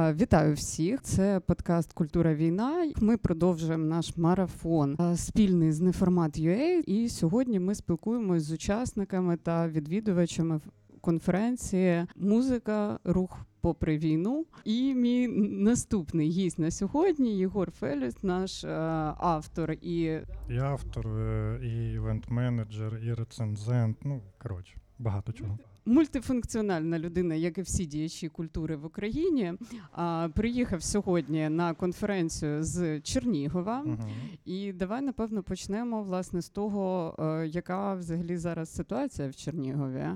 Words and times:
Вітаю 0.00 0.54
всіх! 0.54 1.02
Це 1.02 1.40
подкаст 1.40 1.92
Культура 1.92 2.34
війна. 2.34 2.92
Ми 3.00 3.16
продовжуємо 3.16 3.84
наш 3.84 4.16
марафон 4.16 5.16
спільний 5.16 5.72
з 5.72 5.80
Неформат.ua. 5.80 6.82
І 6.86 7.08
сьогодні 7.08 7.60
ми 7.60 7.74
спілкуємось 7.74 8.42
з 8.42 8.52
учасниками 8.52 9.36
та 9.36 9.68
відвідувачами 9.68 10.60
конференції 11.00 12.06
Музика, 12.16 12.98
рух 13.04 13.46
попри 13.60 13.98
війну. 13.98 14.46
І 14.64 14.94
мій 14.94 15.28
наступний 15.64 16.28
гість 16.28 16.58
на 16.58 16.70
сьогодні 16.70 17.38
Єгор 17.38 17.70
Феліс, 17.70 18.22
наш 18.22 18.64
автор 18.64 19.72
і 19.72 20.02
І 20.50 20.56
автор, 20.58 21.06
е, 21.06 21.60
і 21.62 21.92
івент-менеджер, 21.92 23.00
і 23.04 23.14
рецензент. 23.14 23.96
Ну, 24.04 24.22
коротше, 24.38 24.76
багато 25.00 25.32
чого. 25.32 25.58
мультифункціональна 25.86 26.98
людина, 26.98 27.34
як 27.34 27.58
і 27.58 27.62
всі 27.62 27.86
діячі 27.86 28.28
культури 28.28 28.76
в 28.76 28.84
Україні. 28.84 29.54
А, 29.92 30.28
приїхав 30.34 30.82
сьогодні 30.82 31.48
на 31.48 31.74
конференцію 31.74 32.64
з 32.64 33.00
Чернігова. 33.00 33.82
Угу. 33.86 33.96
І 34.44 34.72
давай 34.72 35.02
напевно 35.02 35.42
почнемо 35.42 36.02
власне 36.02 36.42
з 36.42 36.48
того, 36.48 37.14
е, 37.18 37.46
яка 37.46 37.94
взагалі 37.94 38.36
зараз 38.36 38.74
ситуація 38.74 39.28
в 39.28 39.36
Чернігові, 39.36 40.06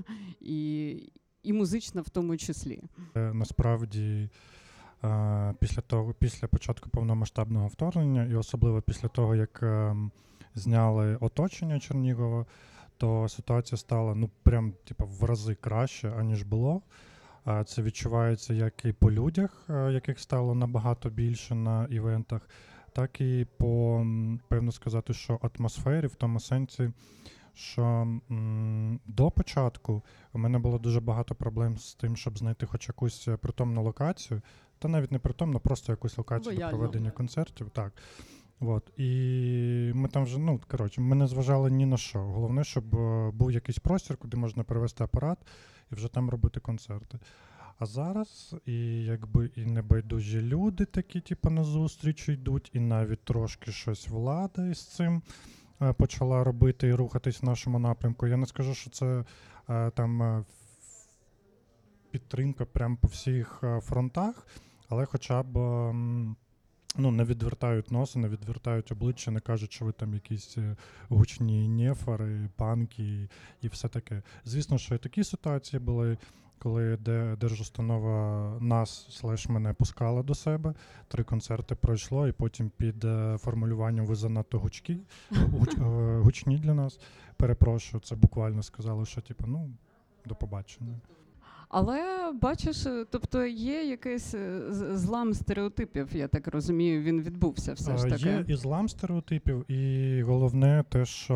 і, 0.41 0.89
і 1.43 1.53
музична 1.53 2.01
в 2.01 2.09
тому 2.09 2.37
числі. 2.37 2.83
Е, 3.15 3.33
Насправді, 3.33 4.29
е, 5.03 5.53
після 5.59 5.81
того, 5.81 6.13
після 6.19 6.47
початку 6.47 6.89
повномасштабного 6.89 7.67
вторгнення, 7.67 8.25
і 8.25 8.35
особливо 8.35 8.81
після 8.81 9.07
того, 9.07 9.35
як 9.35 9.63
ем, 9.63 10.11
зняли 10.55 11.15
оточення 11.15 11.79
Чернігова, 11.79 12.45
то 12.97 13.29
ситуація 13.29 13.77
стала 13.77 14.15
ну 14.15 14.29
прям 14.43 14.73
типу, 14.83 15.05
в 15.05 15.23
рази 15.23 15.55
краще, 15.55 16.11
аніж 16.19 16.43
було. 16.43 16.81
Це 17.65 17.81
відчувається 17.81 18.53
як 18.53 18.85
і 18.85 18.91
по 18.91 19.11
людях, 19.11 19.65
е, 19.69 19.91
яких 19.91 20.19
стало 20.19 20.55
набагато 20.55 21.09
більше 21.09 21.55
на 21.55 21.85
івентах, 21.85 22.49
так 22.93 23.21
і 23.21 23.47
по, 23.57 24.05
певно 24.47 24.71
сказати, 24.71 25.13
що 25.13 25.39
атмосфері, 25.41 26.07
в 26.07 26.15
тому 26.15 26.39
сенсі, 26.39 26.91
що 27.53 27.83
м, 28.31 28.99
до 29.05 29.31
початку 29.31 30.03
у 30.33 30.37
мене 30.39 30.59
було 30.59 30.79
дуже 30.79 30.99
багато 30.99 31.35
проблем 31.35 31.77
з 31.77 31.93
тим, 31.95 32.15
щоб 32.15 32.37
знайти 32.37 32.65
хоч 32.65 32.87
якусь 32.87 33.27
е, 33.27 33.37
притомну 33.37 33.83
локацію, 33.83 34.41
та 34.79 34.87
навіть 34.87 35.11
не 35.11 35.19
притомну, 35.19 35.59
просто 35.59 35.91
якусь 35.93 36.17
локацію 36.17 36.55
для 36.55 36.65
Лояльну. 36.65 36.77
проведення 36.77 37.11
концертів. 37.11 37.69
Так. 37.69 37.93
От. 38.59 38.91
І 38.97 39.91
ми 39.95 40.07
там 40.07 40.23
вже, 40.23 40.39
ну, 40.39 40.59
коротше, 40.67 41.01
ми 41.01 41.15
не 41.15 41.27
зважали 41.27 41.71
ні 41.71 41.85
на 41.85 41.97
що. 41.97 42.19
Головне, 42.19 42.63
щоб 42.63 42.95
е, 42.95 43.31
був 43.31 43.51
якийсь 43.51 43.79
простір, 43.79 44.17
куди 44.17 44.37
можна 44.37 44.63
привезти 44.63 45.03
апарат 45.03 45.37
і 45.91 45.95
вже 45.95 46.07
там 46.07 46.29
робити 46.29 46.59
концерти. 46.59 47.19
А 47.79 47.85
зараз 47.85 48.55
і 48.65 49.03
якби 49.03 49.49
і 49.55 49.65
небайдужі 49.65 50.41
люди 50.41 50.85
такі, 50.85 51.21
типу, 51.21 51.49
на 51.49 51.63
зустріч 51.63 52.29
йдуть, 52.29 52.69
і 52.73 52.79
навіть 52.79 53.25
трошки 53.25 53.71
щось 53.71 54.07
влада 54.07 54.67
із 54.67 54.85
цим 54.85 55.21
е, 55.81 55.93
почала 55.93 56.43
робити 56.43 56.87
і 56.87 56.93
рухатись 56.93 57.41
в 57.41 57.45
нашому 57.45 57.79
напрямку. 57.79 58.27
Я 58.27 58.37
не 58.37 58.45
скажу, 58.45 58.73
що 58.73 58.89
це 58.89 59.23
е, 59.69 59.89
там 59.89 60.45
підтримка 62.11 62.65
прямо 62.65 62.97
по 63.01 63.07
всіх 63.07 63.63
фронтах, 63.81 64.47
але 64.89 65.05
хоча 65.05 65.43
б. 65.43 65.57
Ну, 66.97 67.11
не 67.11 67.23
відвертають 67.23 67.91
носи, 67.91 68.19
не 68.19 68.27
відвертають 68.29 68.91
обличчя, 68.91 69.31
не 69.31 69.39
кажуть, 69.39 69.73
що 69.73 69.85
ви 69.85 69.91
там 69.91 70.13
якісь 70.13 70.57
е, 70.57 70.75
гучні 71.09 71.67
нефари, 71.67 72.49
панки 72.55 73.29
і 73.61 73.67
все 73.67 73.87
таке. 73.87 74.21
Звісно, 74.45 74.77
що 74.77 74.95
і 74.95 74.97
такі 74.97 75.23
ситуації 75.23 75.79
були, 75.79 76.17
коли 76.59 76.97
де, 76.97 77.35
держустанова 77.35 78.57
нас 78.59 79.07
слеш 79.09 79.49
мене 79.49 79.73
пускала 79.73 80.23
до 80.23 80.35
себе. 80.35 80.73
Три 81.07 81.23
концерти 81.23 81.75
пройшло, 81.75 82.27
і 82.27 82.31
потім 82.31 82.71
під 82.77 83.03
е, 83.03 83.37
формулюванням 83.37 84.05
ви 84.05 84.15
занадто 84.15 84.59
гучкі, 84.59 84.97
гуч, 85.31 85.69
е, 85.77 85.79
гучні 86.19 86.57
для 86.57 86.73
нас. 86.73 86.99
Перепрошую, 87.37 88.01
це 88.01 88.15
буквально 88.15 88.63
сказали, 88.63 89.05
що 89.05 89.21
типу, 89.21 89.43
ну, 89.47 89.69
до 90.25 90.35
побачення. 90.35 90.99
Але 91.69 92.31
бачиш, 92.41 92.85
е, 92.85 93.05
тобто 93.11 93.45
є 93.45 93.83
якийсь 93.83 94.33
е, 94.33 94.61
злам 94.95 95.33
стереотипів, 95.33 96.07
я 96.15 96.27
так 96.27 96.47
розумію, 96.47 97.01
він 97.01 97.21
відбувся 97.21 97.73
все 97.73 97.97
ж 97.97 98.07
Е, 98.07 98.09
таки. 98.09 98.29
Є 98.29 98.45
і 98.47 98.55
злам 98.55 98.89
стереотипів, 98.89 99.71
і 99.71 100.21
головне 100.21 100.83
те, 100.89 101.05
що 101.05 101.35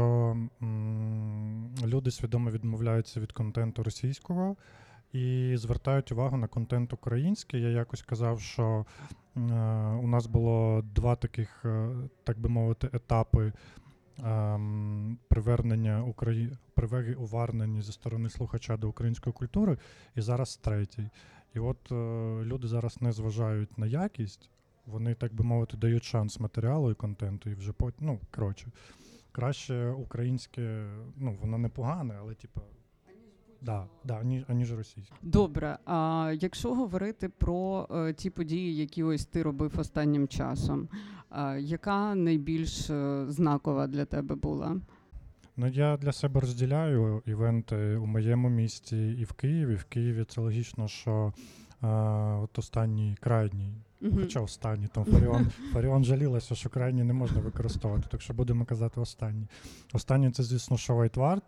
м, 0.62 1.70
люди 1.86 2.12
свідомо 2.12 2.50
відмовляються 2.52 3.20
від 3.20 3.32
контенту 3.32 3.84
російського 3.84 4.56
і 5.14 5.54
звертають 5.58 6.12
увагу 6.12 6.38
на 6.38 6.48
контент 6.48 6.94
український. 6.94 7.62
Я 7.62 7.70
якось 7.70 8.02
казав, 8.02 8.42
що 8.42 8.86
е, 9.38 9.40
у 10.04 10.08
нас 10.08 10.28
було 10.28 10.82
два 10.96 11.16
таких, 11.16 11.66
так 12.24 12.40
би 12.40 12.50
мовити, 12.50 12.90
етапи. 12.94 13.52
Ем, 14.26 15.18
Привернення 15.28 16.04
Украї... 16.04 16.58
приваги 16.74 17.14
уварнення 17.14 17.82
зі 17.82 17.92
сторони 17.92 18.30
слухача 18.30 18.78
до 18.78 18.90
української 18.90 19.34
культури, 19.34 19.78
і 20.16 20.22
зараз 20.22 20.58
третій. 20.58 21.10
І 21.56 21.60
от 21.60 21.92
е, 21.92 21.96
люди 22.44 22.68
зараз 22.68 23.02
не 23.02 23.12
зважають 23.12 23.78
на 23.78 23.86
якість, 23.86 24.50
вони, 24.86 25.14
так 25.14 25.34
би 25.34 25.44
мовити, 25.44 25.78
дають 25.78 26.04
шанс 26.04 26.40
матеріалу 26.40 26.92
і 26.92 26.96
контенту, 26.96 27.50
і 27.50 27.54
вже 27.54 27.74
потім, 27.74 28.08
ну, 28.08 28.20
коротше, 28.32 28.72
краще 29.32 29.90
українське, 29.90 30.90
ну, 31.18 31.38
воно 31.42 31.58
не 31.58 31.70
погане, 31.70 32.16
але 32.20 32.34
типу. 32.34 32.62
Да, 33.62 33.88
да, 34.04 34.20
аніж, 34.20 34.44
аніж 34.48 34.74
російське. 34.74 35.16
Добре, 35.22 35.78
а 35.86 36.32
якщо 36.42 36.76
говорити 36.76 37.30
про 37.30 37.88
е, 37.92 38.14
ті 38.14 38.30
події, 38.30 38.76
які 38.76 39.04
ось 39.04 39.26
ти 39.26 39.44
робив 39.44 39.80
останнім 39.80 40.28
часом, 40.28 40.88
яка 41.60 42.16
найбільш 42.16 42.90
е, 42.90 43.26
знакова 43.28 43.88
для 43.88 44.06
тебе 44.06 44.36
була? 44.36 44.76
Ну, 45.58 45.68
я 45.68 45.98
для 45.98 46.12
себе 46.12 46.40
розділяю 46.40 47.22
івенти 47.26 47.96
у 47.96 48.06
моєму 48.06 48.50
місті 48.50 49.12
і 49.12 49.24
в 49.24 49.32
Києві. 49.34 49.76
В 49.76 49.84
Києві 49.84 50.26
це 50.28 50.42
логічно, 50.42 50.88
що 50.88 51.34
е, 51.84 51.88
от 52.44 52.60
останній 52.60 53.18
крайній, 53.20 53.74
Мгм. 54.02 54.20
хоча 54.20 54.40
останній, 54.42 54.88
там 54.88 55.06
Фаріон, 55.06 55.48
Фаріон 55.74 56.04
жалілася, 56.04 56.56
що 56.56 56.70
крайній 56.70 57.04
не 57.04 57.14
можна 57.14 57.42
використовувати, 57.42 58.08
так 58.12 58.22
що 58.22 58.34
будемо 58.34 58.66
казати 58.66 59.00
останній. 59.00 59.48
Останній 59.94 60.32
це, 60.32 60.44
звісно, 60.44 60.78
що 60.78 60.96
White 60.96 61.20
Ward. 61.20 61.44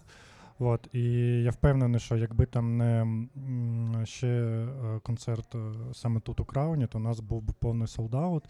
От, 0.64 0.90
і 0.94 1.02
я 1.44 1.52
впевнений, 1.52 2.00
що 2.00 2.18
якби 2.18 2.46
там 2.46 2.78
не 2.78 4.06
ще 4.06 4.28
е, 4.28 5.00
концерт 5.04 5.56
е, 5.56 5.74
саме 5.94 6.20
тут 6.20 6.40
у 6.40 6.46
Крауні, 6.46 6.88
то 6.88 6.98
у 6.98 7.02
нас 7.02 7.20
був 7.20 7.42
би 7.42 7.54
повний 7.60 7.88
sold 7.88 8.16
out. 8.16 8.44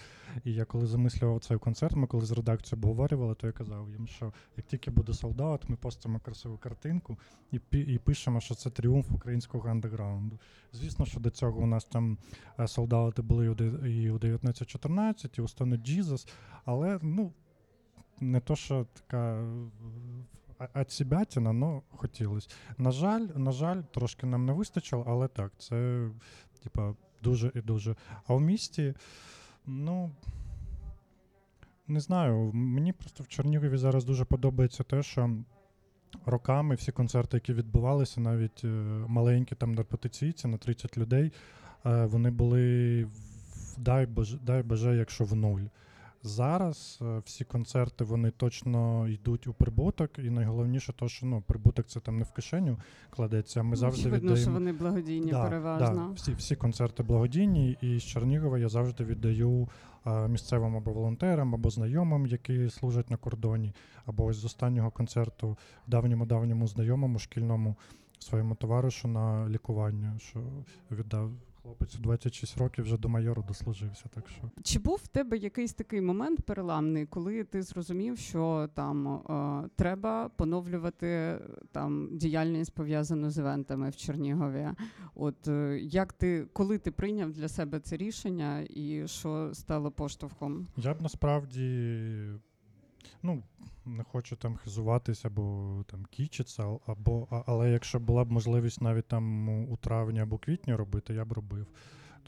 І 0.44 0.53
я 0.53 0.66
коли 0.66 0.85
замислював 0.85 1.39
цей 1.39 1.57
концерт, 1.57 1.95
ми 1.95 2.07
коли 2.07 2.25
з 2.25 2.31
редакцією 2.31 2.83
обговорювали, 2.83 3.35
то 3.35 3.47
я 3.47 3.53
казав 3.53 3.89
їм, 3.89 4.07
що 4.07 4.33
як 4.57 4.66
тільки 4.66 4.91
буде 4.91 5.13
солдаут, 5.13 5.69
ми 5.69 5.75
постимо 5.75 6.19
красиву 6.19 6.57
картинку 6.57 7.17
і, 7.51 7.59
і 7.71 7.97
пишемо, 7.97 8.39
що 8.39 8.55
це 8.55 8.69
тріумф 8.69 9.11
українського 9.11 9.69
андеграунду. 9.69 10.39
Звісно, 10.73 11.05
що 11.05 11.19
до 11.19 11.29
цього 11.29 11.59
у 11.59 11.66
нас 11.66 11.85
там 11.85 12.17
е, 12.59 12.67
солдати 12.67 13.21
були 13.21 13.45
і 13.45 13.50
у 13.50 13.53
і 13.85 14.11
у 14.11 14.16
1914, 14.16 15.38
і 15.38 15.41
у 15.41 15.45
Stone 15.45 16.01
Jesus, 16.01 16.29
але 16.66 17.00
ну 17.01 17.33
не 18.19 18.39
то, 18.39 18.55
що 18.55 18.85
така 18.94 19.45
ацібятіна, 20.73 21.53
ну 21.53 21.83
хотілося. 21.89 22.49
На 22.77 22.91
жаль, 22.91 23.27
на 23.35 23.51
жаль, 23.51 23.81
трошки 23.81 24.27
нам 24.27 24.45
не 24.45 24.53
вистачило, 24.53 25.05
але 25.07 25.27
так, 25.27 25.51
це 25.57 26.07
типа 26.63 26.94
дуже 27.23 27.51
і 27.55 27.61
дуже. 27.61 27.95
А 28.27 28.33
в 28.33 28.41
місті, 28.41 28.94
ну. 29.66 30.11
Не 31.88 32.00
знаю, 32.00 32.51
мені 32.53 32.94
просто 32.94 33.23
в 33.23 33.27
Чернігові 33.27 33.77
зараз 33.77 34.05
дуже 34.05 34.25
подобається 34.25 34.83
те, 34.83 35.03
що 35.03 35.29
роками 36.25 36.75
всі 36.75 36.91
концерти, 36.91 37.38
які 37.38 37.53
відбувалися, 37.53 38.21
навіть 38.21 38.61
е, 38.63 38.67
маленькі 39.07 39.55
там 39.55 39.71
на 39.71 39.77
репетиційці 39.77 40.47
на 40.47 40.57
30 40.57 40.97
людей, 40.97 41.31
е, 41.85 42.05
вони 42.05 42.31
були 42.31 43.07
дай 43.77 44.05
боже, 44.05 44.38
дай 44.45 44.63
боже, 44.63 44.95
якщо 44.95 45.24
в 45.24 45.36
нуль. 45.36 45.62
Зараз 46.23 47.00
е, 47.01 47.21
всі 47.25 47.44
концерти 47.44 48.03
вони 48.03 48.31
точно 48.31 49.07
йдуть 49.07 49.47
у 49.47 49.53
прибуток, 49.53 50.19
і 50.19 50.29
найголовніше, 50.29 50.94
то, 50.94 51.09
що 51.09 51.25
ну, 51.25 51.41
прибуток 51.41 51.88
це 51.88 52.00
там 52.00 52.18
не 52.18 52.23
в 52.23 52.31
кишеню 52.31 52.77
кладеться. 53.09 53.63
Ми 53.63 53.75
завжди 53.75 54.01
Очевидно, 54.01 54.29
віддаємо. 54.29 54.41
що 54.41 54.51
вони 54.51 54.73
благодійні 54.73 55.31
Да, 55.31 55.44
переважно. 55.44 56.06
Да, 56.07 56.13
всі, 56.13 56.33
всі 56.33 56.56
концерти 56.56 57.03
благодійні, 57.03 57.77
і 57.81 58.00
з 58.00 58.03
Чернігова 58.03 58.59
я 58.59 58.69
завжди 58.69 59.03
віддаю 59.03 59.69
а, 60.03 60.27
місцевим 60.27 60.77
або 60.77 60.91
волонтерам, 60.91 61.56
або 61.56 61.69
знайомим, 61.69 62.25
які 62.25 62.69
служать 62.69 63.09
на 63.09 63.17
кордоні, 63.17 63.74
або 64.06 64.25
ось 64.25 64.38
з 64.38 64.45
останнього 64.45 64.91
концерту 64.91 65.57
давньому 65.88 66.25
давньому 66.25 66.67
знайомому 66.67 67.19
шкільному 67.19 67.75
своєму 68.19 68.56
товаришу 68.56 69.07
на 69.07 69.50
лікування, 69.50 70.19
що 70.19 70.39
віддав 70.91 71.31
хлопець 71.62 71.96
у 71.96 72.02
26 72.02 72.58
років 72.58 72.84
вже 72.84 72.98
до 72.98 73.10
майору 73.10 73.44
дослужився. 73.48 74.06
Так 74.13 74.30
що 74.30 74.52
Чи 74.63 74.80
був 74.80 75.00
в 75.04 75.08
тебе 75.08 75.38
якийсь 75.38 75.74
такий 75.74 76.02
момент 76.02 76.42
переламний, 76.42 77.06
коли 77.06 77.44
ти 77.44 77.62
зрозумів, 77.62 78.18
що 78.18 78.69
там 78.74 79.08
е, 79.08 79.69
треба 79.75 80.30
поновлювати 80.30 81.40
там 81.72 82.10
діяльність 82.12 82.74
пов'язану 82.74 83.30
з 83.30 83.38
івентами 83.38 83.90
в 83.90 83.96
Чернігові? 83.96 84.68
От 85.16 85.48
е, 85.48 85.80
як 85.81 86.13
ти, 86.13 86.48
коли 86.54 86.78
ти 86.78 86.92
прийняв 86.92 87.31
для 87.31 87.48
себе 87.48 87.80
це 87.80 87.98
рішення, 87.98 88.66
і 88.69 89.08
що 89.08 89.50
стало 89.54 89.92
поштовхом? 89.92 90.68
я 90.78 90.94
б 90.94 91.02
насправді 91.02 91.62
ну, 93.24 93.44
не 93.86 94.03
хочу 94.03 94.36
там 94.36 94.56
хизуватися 94.56 95.27
або 95.27 95.86
там 95.88 96.06
кічитися, 96.06 96.77
або, 96.86 97.44
але 97.45 97.71
якщо 97.71 98.00
була 98.00 98.24
б 98.24 98.31
можливість 98.31 98.81
навіть 98.81 99.07
там 99.07 99.50
у 99.50 99.77
травні 99.77 100.19
або 100.19 100.38
квітні 100.38 100.75
робити, 100.75 101.13
я 101.13 101.25
б 101.25 101.31
робив. 101.31 101.68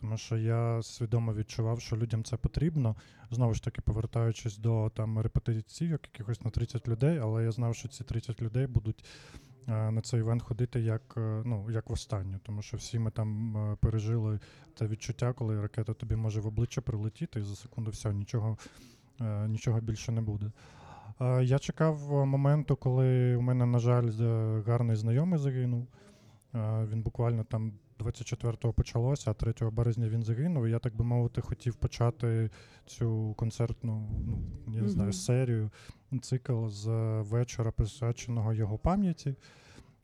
Тому 0.03 0.17
що 0.17 0.37
я 0.37 0.83
свідомо 0.83 1.33
відчував, 1.33 1.81
що 1.81 1.97
людям 1.97 2.23
це 2.23 2.37
потрібно. 2.37 2.95
Знову 3.31 3.53
ж 3.53 3.63
таки, 3.63 3.81
повертаючись 3.81 4.57
до 4.57 4.91
там 4.95 5.19
репетицій, 5.19 5.85
як 5.85 6.01
якихось 6.13 6.41
на 6.41 6.51
30 6.51 6.87
людей, 6.87 7.17
але 7.17 7.43
я 7.43 7.51
знав, 7.51 7.75
що 7.75 7.87
ці 7.87 8.03
30 8.03 8.41
людей 8.41 8.67
будуть 8.67 9.05
е, 9.67 9.91
на 9.91 10.01
цей 10.01 10.19
івент 10.19 10.41
ходити 10.41 10.81
як, 10.81 11.13
е, 11.17 11.41
ну, 11.45 11.71
як 11.71 11.89
в 11.89 11.93
останню. 11.93 12.39
Тому 12.43 12.61
що 12.61 12.77
всі 12.77 12.99
ми 12.99 13.11
там 13.11 13.57
е, 13.57 13.75
пережили 13.75 14.39
те 14.77 14.87
відчуття, 14.87 15.33
коли 15.33 15.61
ракета 15.61 15.93
тобі 15.93 16.15
може 16.15 16.41
в 16.41 16.47
обличчя 16.47 16.81
прилетіти, 16.81 17.39
і 17.39 17.43
за 17.43 17.55
секунду 17.55 17.91
все, 17.91 18.13
нічого, 18.13 18.57
нічого 19.47 19.81
більше 19.81 20.11
не 20.11 20.21
буде. 20.21 20.51
Е, 21.21 21.43
Я 21.43 21.59
чекав 21.59 22.21
е, 22.21 22.25
моменту, 22.25 22.75
коли 22.75 23.35
у 23.35 23.41
мене, 23.41 23.65
на 23.65 23.79
жаль, 23.79 24.09
гарний 24.67 24.95
знайомий 24.95 25.39
загинув. 25.39 25.87
Е, 26.55 26.87
Він 26.91 27.01
буквально 27.01 27.43
там 27.43 27.73
24-го 27.99 28.73
почалося, 28.73 29.31
а 29.31 29.33
3 29.33 29.69
березня 29.69 30.09
він 30.09 30.23
загинув. 30.23 30.65
І 30.65 30.71
я, 30.71 30.79
так 30.79 30.95
би 30.95 31.05
мовити, 31.05 31.41
хотів 31.41 31.75
почати 31.75 32.49
цю 32.85 33.33
концертну, 33.37 34.09
ну, 34.27 34.39
я 34.75 34.81
не 34.81 34.89
знаю, 34.89 35.13
серію, 35.13 35.69
цикл 36.21 36.67
з 36.67 36.87
вечора, 37.21 37.71
присвяченого 37.71 38.53
його 38.53 38.77
пам'яті. 38.77 39.35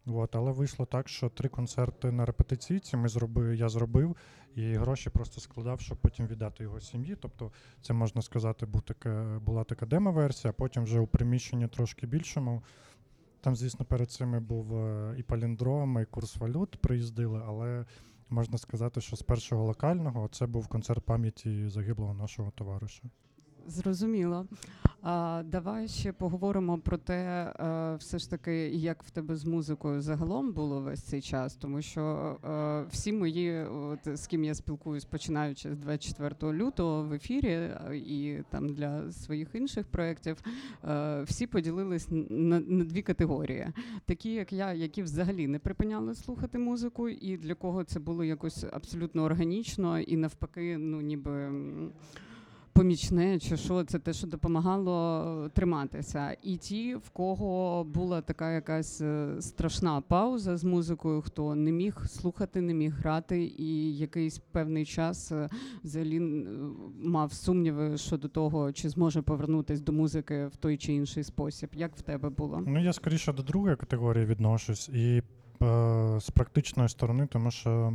От, 0.10 0.36
але 0.36 0.52
вийшло 0.52 0.86
так, 0.86 1.10
що 1.10 1.30
три 1.30 1.50
концерти 1.50 2.12
на 2.12 2.26
репетиційці 2.26 2.98
ми 2.98 3.10
зробили, 3.10 3.58
я 3.58 3.70
зробив, 3.70 4.16
і 4.56 4.74
гроші 4.74 5.10
просто 5.10 5.42
складав, 5.42 5.82
щоб 5.82 5.98
потім 5.98 6.28
віддати 6.28 6.64
його 6.64 6.80
сім'ї. 6.80 7.18
Тобто, 7.22 7.52
це 7.82 7.94
можна 7.94 8.22
сказати, 8.22 8.66
був 8.66 8.82
таке, 8.82 9.40
була 9.46 9.64
така 9.64 9.86
демо-версія, 9.86 10.50
а 10.52 10.62
потім 10.62 10.84
вже 10.84 11.00
у 11.00 11.08
приміщенні 11.08 11.68
трошки 11.68 12.08
більшому. 12.08 12.64
Там, 13.42 13.56
звісно, 13.56 13.86
перед 13.86 14.12
цими 14.12 14.40
був 14.40 14.78
е, 14.78 15.16
і 15.18 15.24
паліндром, 15.24 16.02
і 16.02 16.06
курс 16.06 16.38
валют 16.38 16.82
приїздили, 16.82 17.44
але 17.48 17.86
можна 18.30 18.58
сказати, 18.58 19.02
що 19.02 19.16
з 19.16 19.22
першого 19.22 19.66
локального 19.66 20.28
це 20.28 20.48
був 20.48 20.68
концерт 20.68 21.06
пам'яті 21.06 21.68
загиблого 21.68 22.14
нашого 22.14 22.52
товариша. 22.52 23.04
Зрозуміло. 23.68 24.46
А, 25.02 25.44
давай 25.46 25.88
ще 25.88 26.12
поговоримо 26.12 26.78
про 26.78 26.98
те, 26.98 27.54
е, 27.60 27.96
все 27.96 28.20
ж 28.20 28.30
таки, 28.30 28.70
як 28.70 29.04
в 29.04 29.10
тебе 29.10 29.36
з 29.36 29.46
музикою 29.46 30.02
загалом 30.02 30.52
було 30.52 30.82
весь 30.82 31.02
цей 31.02 31.22
час, 31.22 31.56
тому 31.56 31.82
що 31.82 32.02
е, 32.46 32.86
всі 32.92 33.14
мої, 33.14 33.64
от, 33.64 34.00
з 34.18 34.28
ким 34.28 34.44
я 34.44 34.56
спілкуюсь, 34.56 35.06
починаючи 35.06 35.74
з 35.74 35.78
24 35.78 36.54
лютого 36.54 37.04
в 37.04 37.14
ефірі 37.14 37.52
е, 37.52 37.98
і 37.98 38.44
там 38.50 38.70
для 38.70 39.12
своїх 39.12 39.48
інших 39.54 39.88
проєктів, 39.88 40.38
всі 41.24 41.48
поділились 41.48 42.08
на, 42.30 42.60
на 42.60 42.84
дві 42.84 43.02
категорії: 43.02 43.68
такі, 44.06 44.34
як 44.34 44.54
я, 44.54 44.74
які 44.74 45.04
взагалі 45.04 45.48
не 45.48 45.60
припиняли 45.60 46.16
слухати 46.16 46.58
музику, 46.58 47.10
і 47.10 47.38
для 47.38 47.54
кого 47.54 47.84
це 47.84 48.00
було 48.00 48.24
якось 48.24 48.66
абсолютно 48.72 49.24
органічно, 49.24 50.00
і 50.00 50.18
навпаки, 50.18 50.78
ну 50.78 51.02
ніби. 51.02 51.52
Помічне, 52.80 53.40
чи 53.40 53.58
що 53.58 53.84
це 53.84 54.00
те, 54.00 54.14
що 54.14 54.28
допомагало 54.28 55.24
е, 55.46 55.50
триматися. 55.50 56.38
І 56.44 56.58
ті, 56.58 56.96
в 56.96 57.10
кого 57.10 57.84
була 57.84 58.22
така 58.22 58.52
якась 58.52 59.02
е, 59.02 59.36
страшна 59.40 60.02
пауза 60.02 60.58
з 60.58 60.64
музикою, 60.64 61.22
хто 61.22 61.56
не 61.56 61.72
міг 61.72 62.06
слухати, 62.06 62.62
не 62.62 62.74
міг 62.74 62.94
грати, 62.94 63.54
і 63.58 63.98
якийсь 63.98 64.38
певний 64.38 64.86
час 64.86 65.32
е, 65.32 65.50
взагалі 65.84 66.20
мав 67.04 67.34
сумніви 67.34 67.98
щодо 67.98 68.28
того, 68.28 68.72
чи 68.72 68.90
зможе 68.90 69.22
повернутись 69.22 69.82
до 69.82 69.92
музики 69.92 70.48
в 70.48 70.56
той 70.56 70.78
чи 70.78 70.94
інший 70.94 71.24
спосіб. 71.24 71.70
Як 71.74 71.96
в 71.96 72.02
тебе 72.02 72.30
було? 72.30 72.64
Ну, 72.68 72.84
я 72.84 72.94
скоріше 72.94 73.34
до 73.34 73.44
другої 73.44 73.76
категорії 73.76 74.26
відношусь. 74.26 74.90
І 74.90 75.24
з 76.20 76.30
практичної 76.34 76.90
сторони, 76.90 77.28
тому 77.28 77.52
що 77.52 77.94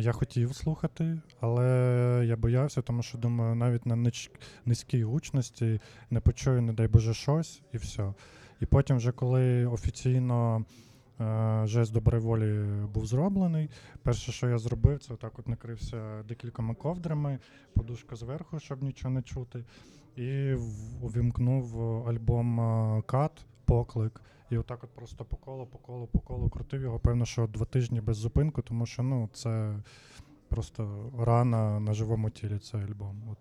я 0.00 0.12
хотів 0.12 0.54
слухати, 0.54 1.20
але 1.40 2.24
я 2.26 2.36
боявся, 2.36 2.82
тому 2.82 3.02
що 3.02 3.18
думаю, 3.18 3.54
навіть 3.54 3.86
на 3.86 4.10
низькій 4.64 5.04
гучності 5.04 5.80
не 6.10 6.20
почую, 6.20 6.62
не 6.62 6.72
дай 6.72 6.88
Боже, 6.88 7.14
щось, 7.14 7.62
і 7.72 7.76
все. 7.76 8.14
І 8.60 8.66
потім, 8.66 8.96
вже 8.96 9.12
коли 9.12 9.66
офіційно 9.66 10.64
е, 11.20 11.62
жест 11.64 11.92
доброї 11.92 12.22
волі 12.22 12.64
був 12.94 13.06
зроблений, 13.06 13.70
перше, 14.02 14.32
що 14.32 14.48
я 14.48 14.58
зробив, 14.58 14.98
це 14.98 15.14
отак 15.14 15.38
от 15.38 15.48
накрився 15.48 16.22
декількома 16.28 16.74
ковдрами, 16.74 17.38
подушка 17.74 18.16
зверху, 18.16 18.60
щоб 18.60 18.82
нічого 18.82 19.14
не 19.14 19.22
чути. 19.22 19.64
І 20.16 20.54
увімкнув 21.02 21.80
альбом 22.08 22.60
е, 22.60 23.02
Кат, 23.06 23.46
поклик. 23.64 24.20
І 24.52 24.58
отак 24.58 24.84
от 24.84 24.90
просто 24.90 25.24
по 25.24 25.36
колу, 25.36 25.66
по 25.66 25.78
колу, 25.78 26.06
по 26.06 26.18
колу 26.18 26.48
крутив 26.48 26.82
його. 26.82 26.98
Певно, 26.98 27.24
що 27.24 27.46
два 27.46 27.66
тижні 27.66 28.00
без 28.00 28.16
зупинку, 28.16 28.62
тому 28.62 28.86
що 28.86 29.02
ну, 29.02 29.28
це 29.32 29.78
просто 30.48 31.10
рана 31.18 31.80
на 31.80 31.94
живому 31.94 32.30
тілі 32.30 32.58
цей 32.58 32.82
альбом. 32.82 33.22
От. 33.30 33.38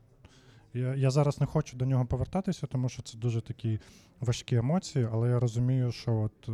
Я, 0.74 0.96
я 0.96 1.12
зараз 1.12 1.40
не 1.40 1.46
хочу 1.46 1.78
до 1.78 1.86
нього 1.86 2.06
повертатися, 2.06 2.68
тому 2.68 2.90
що 2.90 3.02
це 3.02 3.18
дуже 3.18 3.42
такі 3.42 3.80
важкі 4.20 4.56
емоції, 4.56 5.08
але 5.12 5.30
я 5.30 5.40
розумію, 5.40 5.92
що 5.92 6.16
от. 6.16 6.50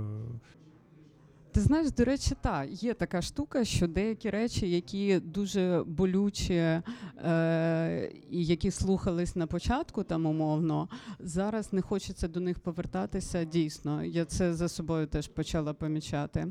Ти 1.58 1.64
знаєш, 1.64 1.92
до 1.92 2.06
речі, 2.06 2.36
та 2.42 2.64
є 2.64 2.94
така 2.94 3.22
штука, 3.22 3.66
що 3.66 3.88
деякі 3.88 4.30
речі, 4.30 4.70
які 4.70 5.20
дуже 5.20 5.84
болючі 5.88 6.54
е, 6.54 8.12
і 8.32 8.46
які 8.46 8.72
слухались 8.72 9.36
на 9.36 9.48
початку, 9.48 10.04
там 10.04 10.26
умовно, 10.26 10.90
зараз 11.20 11.74
не 11.74 11.82
хочеться 11.82 12.28
до 12.28 12.40
них 12.40 12.60
повертатися. 12.60 13.44
Дійсно, 13.44 14.04
я 14.04 14.26
це 14.26 14.54
за 14.54 14.70
собою 14.70 15.08
теж 15.08 15.28
почала 15.28 15.74
помічати. 15.74 16.48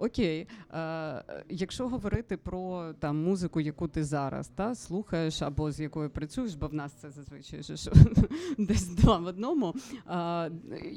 Окей, 0.00 0.46
е, 0.74 1.22
якщо 1.48 1.88
говорити 1.88 2.36
про 2.36 2.92
там 2.98 3.22
музику, 3.22 3.60
яку 3.60 3.88
ти 3.88 4.04
зараз 4.04 4.48
та 4.48 4.74
слухаєш 4.74 5.42
або 5.42 5.72
з 5.72 5.80
якою 5.80 6.10
працюєш, 6.10 6.54
бо 6.54 6.66
в 6.66 6.74
нас 6.74 6.92
це 6.92 7.10
зазвичай 7.10 7.62
ж 7.62 7.92
десь 8.58 8.88
два 8.88 9.18
в 9.18 9.26
одному. 9.26 9.74
Е, 10.10 10.50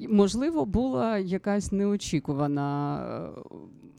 можливо, 0.09 0.65
була 0.65 1.17
якась 1.17 1.71
неочікувана 1.71 2.99
е, 3.27 3.43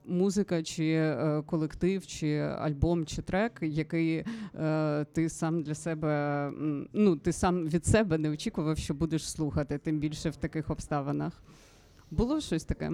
музика, 0.06 0.62
чи 0.62 0.84
е, 0.92 1.42
колектив, 1.46 2.06
чи 2.06 2.38
альбом, 2.38 3.06
чи 3.06 3.22
трек, 3.22 3.58
який 3.62 4.24
е, 4.54 5.04
ти 5.12 5.28
сам 5.28 5.62
для 5.62 5.74
себе 5.74 6.50
ну 6.92 7.16
ти 7.16 7.32
сам 7.32 7.68
від 7.68 7.86
себе 7.86 8.18
не 8.18 8.30
очікував, 8.30 8.78
що 8.78 8.94
будеш 8.94 9.30
слухати, 9.30 9.78
тим 9.78 9.98
більше 9.98 10.30
в 10.30 10.36
таких 10.36 10.70
обставинах. 10.70 11.42
Було 12.16 12.40
щось 12.40 12.64
таке? 12.64 12.90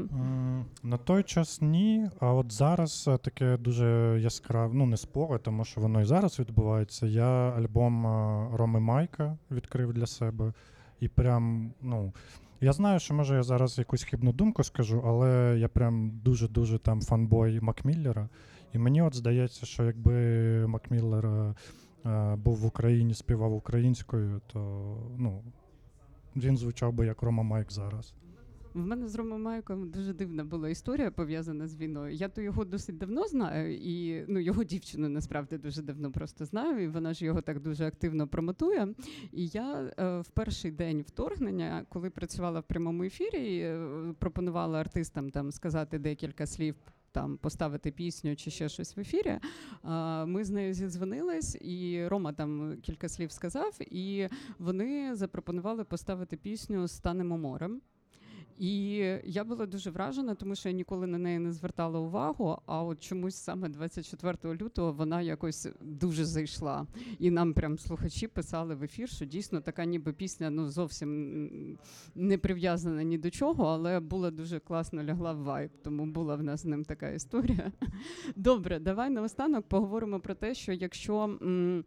На 0.82 0.96
той 0.96 1.22
час 1.22 1.60
ні, 1.60 2.10
а 2.20 2.32
от 2.32 2.52
зараз 2.52 3.04
е, 3.08 3.18
таке 3.18 3.56
дуже 3.56 4.18
яскраве, 4.22 4.74
ну 4.74 4.86
не 4.86 4.96
споре, 4.96 5.38
тому 5.38 5.64
що 5.64 5.80
воно 5.80 6.00
і 6.00 6.04
зараз 6.04 6.38
відбувається. 6.38 7.06
Я 7.06 7.50
альбом 7.50 8.06
е, 8.06 8.48
Роми 8.52 8.80
Майка 8.80 9.38
відкрив 9.50 9.92
для 9.92 10.06
себе. 10.06 10.52
І 11.00 11.08
прям, 11.08 11.72
ну, 11.82 12.12
я 12.60 12.72
знаю, 12.72 13.00
що 13.00 13.14
може 13.14 13.34
я 13.34 13.42
зараз 13.42 13.78
якусь 13.78 14.02
хибну 14.02 14.32
думку 14.32 14.64
скажу, 14.64 15.02
але 15.06 15.56
я 15.58 15.68
прям 15.68 16.10
дуже-дуже 16.24 16.78
там 16.78 17.00
fanboy 17.00 17.60
Mac 17.60 17.79
Miller 17.79 18.16
а. 18.16 18.28
І 18.72 18.78
мені 18.78 19.02
от 19.02 19.14
здається, 19.14 19.66
що 19.66 19.84
якби 19.84 20.12
Mac 20.66 20.86
Miller 20.86 21.26
е, 21.26 21.54
е, 22.06 22.36
був 22.36 22.56
в 22.56 22.66
Україні, 22.66 23.14
співав 23.14 23.52
українською, 23.52 24.40
то 24.46 24.60
ну, 25.18 25.42
він 26.36 26.56
звучав 26.56 26.92
би 26.92 27.06
як 27.06 27.22
Рома 27.22 27.42
Майк 27.42 27.72
зараз. 27.72 28.14
В 28.74 28.86
мене 28.86 29.08
з 29.08 29.14
Ромом 29.14 29.42
Майком 29.42 29.90
дуже 29.90 30.12
дивна 30.12 30.44
була 30.44 30.68
історія 30.68 31.10
пов'язана 31.10 31.66
з 31.66 31.76
війною. 31.76 32.14
Я 32.14 32.28
то 32.28 32.40
його 32.40 32.64
досить 32.64 32.98
давно 32.98 33.28
знаю, 33.28 33.76
і 33.76 34.24
ну 34.28 34.38
його 34.40 34.64
дівчину 34.64 35.08
насправді 35.08 35.58
дуже 35.58 35.82
давно 35.82 36.12
просто 36.12 36.44
знаю. 36.44 36.84
І 36.84 36.88
вона 36.88 37.14
ж 37.14 37.24
його 37.24 37.40
так 37.40 37.60
дуже 37.60 37.86
активно 37.86 38.28
промотує. 38.28 38.94
І 39.32 39.46
я 39.46 39.92
е, 39.98 40.20
в 40.20 40.28
перший 40.28 40.70
день 40.70 41.02
вторгнення, 41.02 41.86
коли 41.88 42.10
працювала 42.10 42.60
в 42.60 42.64
прямому 42.64 43.04
ефірі, 43.04 43.58
е, 43.58 44.14
пропонувала 44.18 44.80
артистам 44.80 45.30
там 45.30 45.52
сказати 45.52 45.98
декілька 45.98 46.46
слів. 46.46 46.74
Там 47.12 47.36
поставити 47.36 47.90
пісню 47.90 48.36
чи 48.36 48.50
ще 48.50 48.68
щось 48.68 48.96
в 48.96 49.00
ефірі. 49.00 49.38
Ми 50.26 50.44
з 50.44 50.50
нею 50.50 50.74
зідзвонились, 50.74 51.58
і 51.60 52.06
Рома 52.06 52.32
там 52.32 52.76
кілька 52.82 53.08
слів 53.08 53.32
сказав, 53.32 53.78
і 53.80 54.28
вони 54.58 55.14
запропонували 55.14 55.84
поставити 55.84 56.36
пісню 56.36 56.88
Станемо 56.88 57.38
морем. 57.38 57.80
І 58.60 58.92
я 59.24 59.44
була 59.44 59.66
дуже 59.66 59.90
вражена, 59.90 60.34
тому 60.34 60.54
що 60.54 60.68
я 60.68 60.74
ніколи 60.74 61.06
на 61.06 61.18
неї 61.18 61.38
не 61.38 61.52
звертала 61.52 62.00
увагу. 62.00 62.58
А 62.66 62.82
от 62.82 63.00
чомусь 63.00 63.36
саме 63.36 63.68
24 63.68 64.54
лютого 64.54 64.92
вона 64.92 65.22
якось 65.22 65.68
дуже 65.80 66.24
зайшла. 66.24 66.86
І 67.18 67.30
нам 67.30 67.52
прям 67.52 67.78
слухачі 67.78 68.28
писали 68.28 68.74
в 68.74 68.82
ефір, 68.82 69.08
що 69.08 69.24
дійсно 69.24 69.60
така 69.60 69.84
ніби 69.84 70.12
пісня 70.12 70.50
ну 70.50 70.68
зовсім 70.68 71.78
не 72.14 72.38
прив'язана 72.38 73.02
ні 73.02 73.18
до 73.18 73.30
чого, 73.30 73.64
але 73.64 74.00
була 74.00 74.30
дуже 74.30 74.60
класно 74.60 75.04
лягла 75.04 75.32
в 75.32 75.42
вайб. 75.42 75.70
Тому 75.82 76.06
була 76.06 76.36
в 76.36 76.42
нас 76.42 76.60
з 76.60 76.64
ним 76.64 76.84
така 76.84 77.08
історія. 77.08 77.72
Добре, 78.36 78.78
давай 78.78 79.10
наостанок 79.10 79.68
поговоримо 79.68 80.20
про 80.20 80.34
те, 80.34 80.54
що 80.54 80.72
якщо. 80.72 81.38
м, 81.42 81.84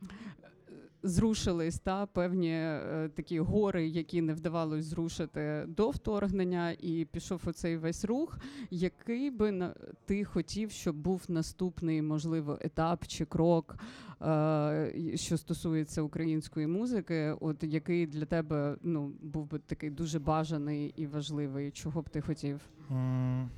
Зрушились 1.06 1.80
та 1.80 2.06
певні 2.06 2.52
е, 2.52 3.10
такі 3.16 3.40
гори, 3.40 3.88
які 3.88 4.22
не 4.22 4.34
вдавалось 4.34 4.86
зрушити 4.86 5.66
до 5.68 5.90
вторгнення, 5.90 6.72
і 6.72 7.08
пішов 7.12 7.42
оцей 7.46 7.78
весь 7.78 8.06
рух. 8.06 8.38
Який 8.72 9.32
би 9.32 9.52
на 9.52 9.74
ти 10.06 10.24
хотів, 10.26 10.72
щоб 10.72 10.96
був 10.96 11.22
наступний, 11.28 12.02
можливо, 12.02 12.58
етап 12.62 13.08
чи 13.08 13.26
крок, 13.26 13.76
е, 14.22 15.12
що 15.16 15.38
стосується 15.38 16.02
української 16.02 16.68
музики? 16.68 17.36
От 17.40 17.64
який 17.64 18.08
для 18.08 18.26
тебе 18.26 18.78
ну 18.82 19.14
був 19.22 19.50
би 19.50 19.60
такий 19.60 19.90
дуже 19.90 20.20
бажаний 20.20 20.94
і 20.96 21.08
важливий? 21.08 21.72
Чого 21.72 22.02
б 22.02 22.10
ти 22.10 22.22
хотів? 22.22 22.62
М, 22.92 23.50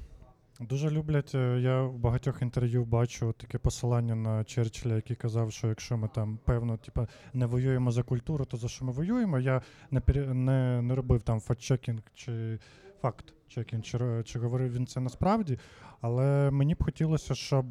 Дуже 0.59 0.89
люблять. 0.89 1.35
е, 1.35 1.59
Я 1.61 1.81
в 1.81 1.97
багатьох 1.97 2.41
інтерв'ю 2.41 2.85
бачу 2.85 3.33
таке 3.37 3.57
посилання 3.57 4.15
на 4.15 4.43
Черчилля, 4.43 4.95
який 4.95 5.15
казав, 5.15 5.51
що 5.51 5.67
якщо 5.67 5.97
ми 5.97 6.07
там 6.07 6.39
певно, 6.45 6.77
типа, 6.77 7.07
не 7.33 7.45
воюємо 7.45 7.91
за 7.91 8.03
культуру, 8.03 8.45
то 8.45 8.57
за 8.57 8.67
що 8.67 8.85
ми 8.85 8.91
воюємо? 8.91 9.39
Я 9.39 9.61
не 9.91 10.01
не, 10.33 10.81
не 10.81 10.95
робив 10.95 11.21
там 11.21 11.39
факт-чекінг 11.39 12.01
чи 12.13 12.59
факт-чекінг, 13.01 13.81
чи, 13.83 14.23
чи 14.25 14.39
говорив 14.39 14.73
він 14.73 14.87
це 14.87 14.99
насправді. 14.99 15.59
Але 16.01 16.51
мені 16.51 16.75
б 16.75 16.83
хотілося, 16.83 17.35
щоб 17.35 17.65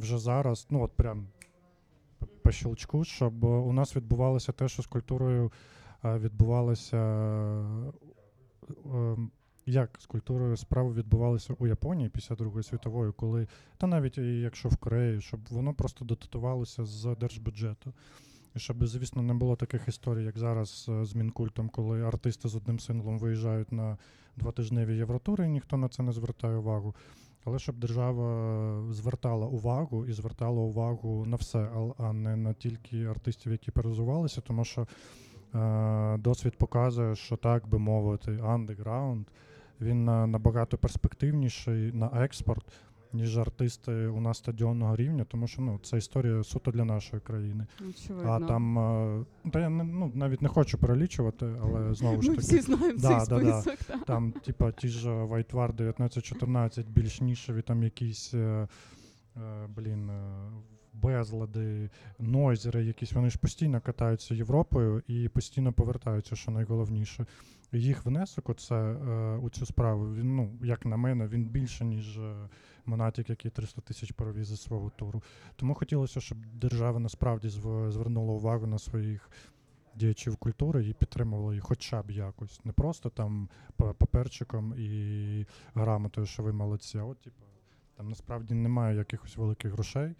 вже 0.00 0.18
зараз, 0.18 0.66
ну 0.70 0.82
от 0.82 0.92
прям 0.92 1.26
по- 2.42 2.50
щелчку, 2.50 3.04
щоб 3.04 3.44
у 3.44 3.72
нас 3.72 3.96
відбувалося 3.96 4.52
те, 4.52 4.68
що 4.68 4.82
з 4.82 4.86
культурою 4.86 5.52
е, 6.04 6.18
відбувалося. 6.18 6.98
Як 9.70 9.98
з 10.00 10.06
культурою 10.06 10.56
справи 10.56 10.92
відбувалися 10.92 11.54
у 11.58 11.66
Японії 11.66 12.08
після 12.08 12.36
Другої 12.36 12.64
світової, 12.64 13.12
коли, 13.12 13.46
та 13.78 13.86
навіть 13.86 14.18
якщо 14.18 14.68
в 14.68 14.76
Кореї, 14.76 15.20
щоб 15.20 15.40
воно 15.50 15.74
просто 15.74 16.04
дотатувалося 16.04 16.84
з 16.84 17.16
держбюджету. 17.20 17.92
І 18.56 18.58
щоб, 18.58 18.86
звісно, 18.86 19.22
не 19.22 19.34
було 19.34 19.56
таких 19.56 19.88
історій, 19.88 20.24
як 20.24 20.38
зараз 20.38 20.86
е, 20.88 21.04
з 21.04 21.14
Мінкультом, 21.14 21.68
коли 21.68 22.02
артисти 22.02 22.48
з 22.48 22.56
одним 22.56 22.80
синглом 22.80 23.18
виїжджають 23.18 23.72
на 23.72 23.98
двотижневі 24.36 24.96
євротури, 24.96 25.46
і 25.46 25.48
ніхто 25.48 25.76
на 25.76 25.88
це 25.88 26.02
не 26.02 26.12
звертає 26.12 26.56
увагу. 26.56 26.94
Але 27.44 27.58
щоб 27.58 27.78
держава 27.78 28.92
звертала 28.92 29.46
увагу 29.46 30.06
і 30.06 30.12
звертала 30.12 30.60
увагу 30.60 31.24
на 31.26 31.36
все, 31.36 31.68
а 31.98 32.12
не 32.12 32.36
на 32.36 32.52
тільки 32.52 33.04
артистів, 33.04 33.52
які 33.52 33.70
перезувалися, 33.70 34.40
тому 34.40 34.64
що 34.64 34.86
е, 35.54 36.18
досвід 36.18 36.58
показує, 36.58 37.16
що 37.16 37.36
так 37.36 37.68
би 37.68 37.78
мовити, 37.78 38.38
андеграунд, 38.44 39.26
він 39.80 40.04
на- 40.04 40.26
набагато 40.26 40.78
перспективніший 40.78 41.92
на 41.92 42.06
експорт, 42.24 42.64
ніж 43.12 43.38
артисти 43.38 43.92
у 44.06 44.20
нас 44.20 44.38
стадіонного 44.38 44.96
рівня, 44.96 45.24
тому 45.24 45.46
що 45.46 45.62
ну, 45.62 45.80
це 45.82 45.98
історія 45.98 46.42
суто 46.44 46.70
для 46.70 46.84
нашої 46.84 47.22
країни. 47.22 47.66
Очевидно. 47.90 48.30
А 48.32 48.40
там, 48.40 48.78
е, 48.78 49.24
та 49.52 49.60
я 49.60 49.68
не, 49.68 49.84
ну, 49.84 50.12
навіть 50.14 50.42
не 50.42 50.48
хочу 50.48 50.78
перелічувати, 50.78 51.46
але 51.62 51.94
знову 51.94 52.22
ж 52.22 52.30
ми 52.30 52.36
таки. 52.36 52.46
всі 52.46 52.60
знаємо 52.60 52.98
Да, 52.98 53.20
цей 53.20 53.38
да, 53.38 53.44
да. 53.44 53.60
список. 53.62 53.84
та. 53.84 53.98
Там, 53.98 54.32
типа, 54.32 54.72
ті 54.72 54.88
ж 54.88 55.10
Вайтвар 55.10 55.70
1914, 55.72 56.88
більш 56.88 57.20
нішеві, 57.20 57.62
там 57.62 57.82
якісь, 57.82 58.34
е, 58.34 58.68
е, 59.36 59.66
блін, 59.76 60.10
е, 60.10 60.22
безлади, 61.02 61.90
нойзери, 62.18 62.84
якісь, 62.84 63.12
вони 63.12 63.30
ж 63.30 63.38
постійно 63.38 63.80
катаються 63.80 64.34
Європою 64.34 65.02
і 65.06 65.28
постійно 65.28 65.72
повертаються, 65.72 66.36
що 66.36 66.50
найголовніше. 66.50 67.26
Їх 67.72 68.04
внесок 68.06 68.48
оце, 68.48 68.74
е, 68.74 69.36
у 69.36 69.50
цю 69.50 69.66
справу, 69.66 70.14
він, 70.14 70.36
ну, 70.36 70.58
як 70.62 70.86
на 70.86 70.96
мене, 70.96 71.26
він 71.26 71.44
більше, 71.44 71.84
ніж 71.84 72.18
е, 72.18 72.48
Монатік, 72.86 73.30
який 73.30 73.50
300 73.50 73.80
тисяч 73.80 74.12
провіз 74.12 74.46
зі 74.46 74.56
свого 74.56 74.90
туру. 74.90 75.22
Тому 75.56 75.74
хотілося, 75.74 76.20
щоб 76.20 76.38
держава 76.54 77.00
насправді 77.00 77.48
зв- 77.48 77.90
звернула 77.90 78.32
увагу 78.32 78.66
на 78.66 78.78
своїх 78.78 79.30
діячів 79.94 80.36
культури 80.36 80.86
і 80.86 80.92
підтримувала 80.92 81.54
їх 81.54 81.64
хоча 81.64 82.02
б 82.02 82.10
якось. 82.10 82.64
Не 82.64 82.72
просто 82.72 83.10
там 83.10 83.48
паперчиком 83.76 84.74
і 84.78 85.46
грамотою, 85.74 86.26
що 86.26 86.42
ви 86.42 86.52
молодці, 86.52 86.98
а 86.98 87.04
от 87.04 87.20
типу, 87.20 87.44
там 87.96 88.08
насправді 88.08 88.54
немає 88.54 88.96
якихось 88.96 89.36
великих 89.36 89.72
грошей. 89.72 90.14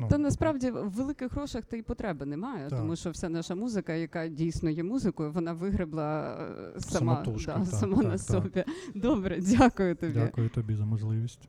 Ну, 0.00 0.08
Та 0.08 0.18
насправді 0.18 0.70
в 0.70 0.90
великих 0.90 1.32
грошах 1.32 1.64
та 1.64 1.76
й 1.76 1.82
потреби 1.82 2.26
немає, 2.26 2.68
Так. 2.68 2.78
тому 2.78 2.96
що 2.96 3.10
вся 3.10 3.28
наша 3.28 3.54
музика, 3.54 3.94
яка 3.94 4.28
дійсно 4.28 4.70
є 4.70 4.82
музикою, 4.82 5.32
вона 5.32 5.52
вигребла 5.52 6.38
е, 6.76 6.80
сама, 6.80 7.22
да, 7.24 7.32
так, 7.32 7.66
сама 7.66 7.96
так, 7.96 8.04
на 8.04 8.10
так. 8.10 8.20
собі. 8.20 8.64
Добре, 8.94 9.40
дякую 9.40 9.96
тобі. 9.96 10.12
Дякую 10.12 10.48
тобі 10.48 10.74
за 10.74 10.84
можливість. 10.84 11.48